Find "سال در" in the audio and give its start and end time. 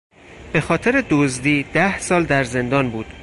1.99-2.43